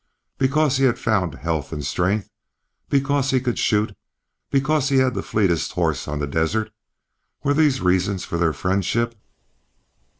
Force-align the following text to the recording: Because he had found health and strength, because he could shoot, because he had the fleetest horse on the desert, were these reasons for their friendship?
Because 0.39 0.77
he 0.77 0.85
had 0.85 0.97
found 0.97 1.35
health 1.35 1.71
and 1.71 1.85
strength, 1.85 2.27
because 2.89 3.29
he 3.29 3.39
could 3.39 3.59
shoot, 3.59 3.95
because 4.49 4.89
he 4.89 4.97
had 4.97 5.13
the 5.13 5.21
fleetest 5.21 5.73
horse 5.73 6.07
on 6.07 6.17
the 6.17 6.25
desert, 6.25 6.71
were 7.43 7.53
these 7.53 7.81
reasons 7.81 8.25
for 8.25 8.39
their 8.39 8.51
friendship? 8.51 9.13